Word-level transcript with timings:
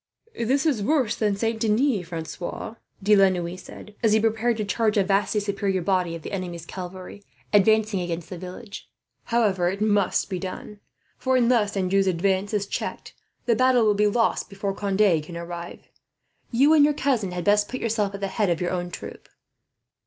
"This 0.35 0.65
is 0.65 0.81
worse 0.81 1.15
than 1.15 1.35
Saint 1.35 1.59
Denis, 1.59 2.07
Francois," 2.07 2.73
De 3.03 3.15
la 3.15 3.29
Noue 3.29 3.55
said, 3.55 3.93
as 4.01 4.13
he 4.13 4.19
prepared 4.19 4.57
to 4.57 4.65
charge 4.65 4.97
a 4.97 5.03
vastly 5.03 5.39
superior 5.39 5.83
body 5.83 6.15
of 6.15 6.23
the 6.23 6.31
enemy's 6.31 6.65
cavalry, 6.65 7.21
advancing 7.53 7.99
against 8.01 8.31
the 8.31 8.37
village. 8.39 8.89
"However, 9.25 9.69
it 9.69 9.79
must 9.79 10.27
be 10.27 10.39
done; 10.39 10.79
for 11.19 11.35
unless 11.37 11.77
Anjou's 11.77 12.07
advance 12.07 12.51
is 12.51 12.65
checked, 12.65 13.13
the 13.45 13.55
battle 13.55 13.85
will 13.85 13.93
be 13.93 14.07
lost 14.07 14.49
before 14.49 14.73
Conde 14.73 15.21
can 15.21 15.37
arrive. 15.37 15.91
You 16.49 16.73
and 16.73 16.83
your 16.83 16.95
cousin 16.95 17.31
had 17.31 17.43
best 17.43 17.69
put 17.69 17.79
yourself 17.79 18.15
at 18.15 18.21
the 18.21 18.27
head 18.27 18.49
of 18.49 18.59
your 18.59 18.71
own 18.71 18.89
troop." 18.89 19.29